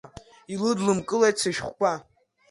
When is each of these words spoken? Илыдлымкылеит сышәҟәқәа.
Илыдлымкылеит 0.53 1.35
сышәҟәқәа. 1.41 1.91